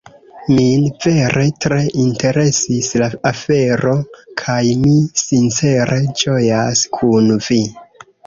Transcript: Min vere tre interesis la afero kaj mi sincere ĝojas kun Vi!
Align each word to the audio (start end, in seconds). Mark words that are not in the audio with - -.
Min 0.57 0.85
vere 1.03 1.41
tre 1.65 1.75
interesis 2.03 2.89
la 3.01 3.09
afero 3.31 3.93
kaj 4.43 4.57
mi 4.85 4.95
sincere 5.25 6.01
ĝojas 6.23 6.83
kun 6.99 7.29
Vi! 7.49 7.63